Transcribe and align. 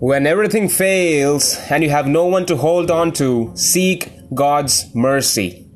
When 0.00 0.26
everything 0.26 0.70
fails 0.70 1.58
and 1.68 1.84
you 1.84 1.90
have 1.90 2.06
no 2.06 2.24
one 2.24 2.46
to 2.46 2.56
hold 2.56 2.90
on 2.90 3.12
to, 3.20 3.52
seek 3.54 4.10
God's 4.34 4.86
mercy. 4.94 5.68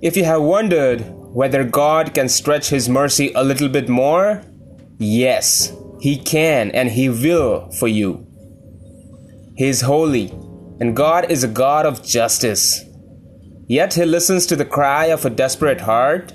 If 0.00 0.16
you 0.16 0.22
have 0.22 0.42
wondered 0.42 1.00
whether 1.00 1.64
God 1.64 2.14
can 2.14 2.28
stretch 2.28 2.68
His 2.68 2.88
mercy 2.88 3.32
a 3.34 3.42
little 3.42 3.68
bit 3.68 3.88
more, 3.88 4.44
yes, 4.98 5.72
He 5.98 6.16
can 6.16 6.70
and 6.70 6.88
He 6.88 7.08
will 7.08 7.72
for 7.72 7.88
you. 7.88 8.24
He 9.56 9.66
is 9.66 9.80
holy, 9.80 10.30
and 10.78 10.94
God 10.94 11.28
is 11.28 11.42
a 11.42 11.48
God 11.48 11.86
of 11.86 12.04
justice. 12.04 12.84
Yet 13.66 13.94
He 13.94 14.04
listens 14.04 14.46
to 14.46 14.54
the 14.54 14.64
cry 14.64 15.06
of 15.06 15.24
a 15.24 15.30
desperate 15.30 15.80
heart. 15.80 16.32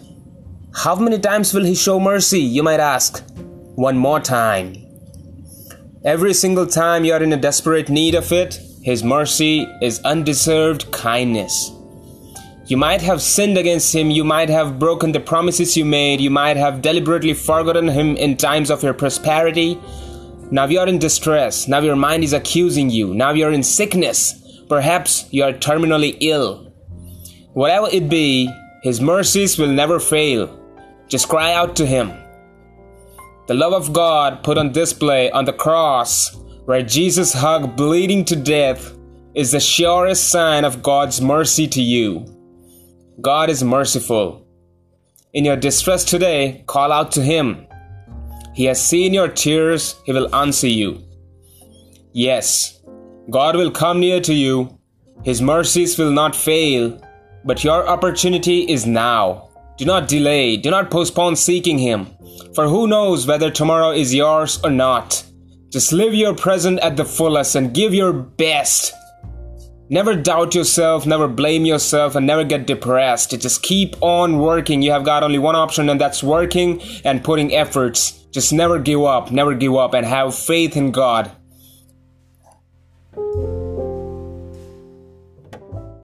How 0.75 0.95
many 0.95 1.17
times 1.17 1.53
will 1.53 1.63
He 1.63 1.75
show 1.75 1.97
mercy, 1.97 2.41
you 2.41 2.61
might 2.61 2.81
ask? 2.81 3.23
One 3.75 3.97
more 3.97 4.19
time. 4.19 4.88
Every 6.05 6.33
single 6.33 6.65
time 6.65 7.03
you 7.03 7.11
are 7.11 7.21
in 7.21 7.33
a 7.33 7.37
desperate 7.37 7.89
need 7.89 8.15
of 8.15 8.31
it, 8.31 8.57
His 8.81 9.03
mercy 9.03 9.67
is 9.81 9.99
undeserved 10.05 10.89
kindness. 10.93 11.71
You 12.67 12.77
might 12.77 13.01
have 13.01 13.21
sinned 13.21 13.57
against 13.57 13.93
Him, 13.93 14.09
you 14.09 14.23
might 14.23 14.47
have 14.47 14.79
broken 14.79 15.11
the 15.11 15.19
promises 15.19 15.75
you 15.75 15.83
made, 15.83 16.21
you 16.21 16.29
might 16.29 16.55
have 16.55 16.81
deliberately 16.81 17.33
forgotten 17.33 17.89
Him 17.89 18.15
in 18.15 18.37
times 18.37 18.71
of 18.71 18.81
your 18.81 18.93
prosperity. 18.93 19.77
Now 20.51 20.67
you 20.67 20.79
are 20.79 20.87
in 20.87 20.99
distress, 20.99 21.67
now 21.67 21.79
your 21.81 21.97
mind 21.97 22.23
is 22.23 22.31
accusing 22.31 22.89
you, 22.89 23.13
now 23.13 23.31
you 23.31 23.45
are 23.45 23.51
in 23.51 23.61
sickness, 23.61 24.63
perhaps 24.69 25.27
you 25.33 25.43
are 25.43 25.51
terminally 25.51 26.15
ill. 26.21 26.71
Whatever 27.51 27.87
it 27.91 28.07
be, 28.07 28.49
His 28.83 29.01
mercies 29.01 29.59
will 29.59 29.73
never 29.73 29.99
fail. 29.99 30.47
Just 31.09 31.27
cry 31.27 31.51
out 31.53 31.75
to 31.75 31.85
Him. 31.85 32.13
The 33.49 33.55
love 33.55 33.73
of 33.73 33.93
God 33.93 34.43
put 34.43 34.59
on 34.59 34.73
display 34.73 35.31
on 35.31 35.45
the 35.45 35.53
cross, 35.53 36.35
where 36.65 36.83
Jesus 36.83 37.33
hung 37.33 37.75
bleeding 37.75 38.23
to 38.25 38.35
death, 38.35 38.95
is 39.33 39.51
the 39.51 39.59
surest 39.59 40.29
sign 40.29 40.63
of 40.65 40.83
God's 40.83 41.19
mercy 41.19 41.67
to 41.69 41.81
you. 41.81 42.27
God 43.21 43.49
is 43.49 43.63
merciful. 43.63 44.45
In 45.33 45.45
your 45.45 45.55
distress 45.55 46.05
today, 46.05 46.63
call 46.67 46.91
out 46.91 47.11
to 47.13 47.23
Him. 47.23 47.65
He 48.53 48.65
has 48.65 48.85
seen 48.85 49.15
your 49.15 49.29
tears, 49.29 49.95
He 50.05 50.11
will 50.11 50.35
answer 50.35 50.67
you. 50.67 51.01
Yes, 52.13 52.79
God 53.31 53.55
will 53.55 53.71
come 53.71 53.99
near 53.99 54.21
to 54.21 54.33
you. 54.35 54.77
His 55.23 55.41
mercies 55.41 55.97
will 55.97 56.11
not 56.11 56.35
fail, 56.35 57.01
but 57.43 57.63
your 57.63 57.87
opportunity 57.87 58.71
is 58.71 58.85
now. 58.85 59.49
Do 59.79 59.85
not 59.85 60.07
delay, 60.07 60.55
do 60.55 60.69
not 60.69 60.91
postpone 60.91 61.35
seeking 61.35 61.79
Him, 61.79 62.05
for 62.55 62.67
who 62.67 62.87
knows 62.87 63.27
whether 63.27 63.49
tomorrow 63.49 63.91
is 63.91 64.13
yours 64.13 64.59
or 64.63 64.69
not. 64.69 65.23
Just 65.69 65.93
live 65.93 66.13
your 66.13 66.35
present 66.35 66.79
at 66.79 66.97
the 66.97 67.05
fullest 67.05 67.55
and 67.55 67.73
give 67.73 67.93
your 67.93 68.11
best. 68.13 68.93
Never 69.91 70.15
doubt 70.15 70.53
yourself, 70.53 71.05
never 71.05 71.27
blame 71.27 71.65
yourself, 71.65 72.15
and 72.15 72.27
never 72.27 72.43
get 72.43 72.67
depressed. 72.67 73.31
Just 73.39 73.63
keep 73.63 73.95
on 74.01 74.37
working. 74.37 74.81
You 74.81 74.91
have 74.91 75.03
got 75.03 75.23
only 75.23 75.39
one 75.39 75.55
option, 75.55 75.89
and 75.89 75.99
that's 75.99 76.23
working 76.23 76.81
and 77.03 77.23
putting 77.23 77.55
efforts. 77.55 78.11
Just 78.31 78.53
never 78.53 78.77
give 78.77 79.01
up, 79.03 79.31
never 79.31 79.55
give 79.55 79.75
up, 79.75 79.95
and 79.95 80.05
have 80.05 80.35
faith 80.35 80.77
in 80.77 80.91
God. 80.91 81.31